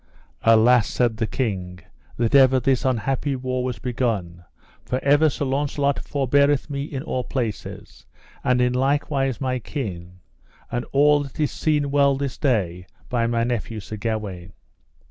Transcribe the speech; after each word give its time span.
Alas, 0.41 0.87
said 0.87 1.17
the 1.17 1.27
king, 1.27 1.77
that 2.17 2.33
ever 2.33 2.59
this 2.59 2.85
unhappy 2.85 3.35
war 3.35 3.63
was 3.63 3.77
begun; 3.77 4.43
for 4.83 4.97
ever 5.03 5.29
Sir 5.29 5.45
Launcelot 5.45 5.99
forbeareth 6.03 6.71
me 6.71 6.81
in 6.85 7.03
all 7.03 7.23
places, 7.23 8.07
and 8.43 8.59
in 8.61 8.73
likewise 8.73 9.39
my 9.39 9.59
kin, 9.59 10.13
and 10.71 10.85
that 10.91 11.39
is 11.39 11.51
seen 11.51 11.91
well 11.91 12.17
this 12.17 12.39
day 12.39 12.87
by 13.09 13.27
my 13.27 13.43
nephew 13.43 13.79
Sir 13.79 13.97
Gawaine. 13.97 14.53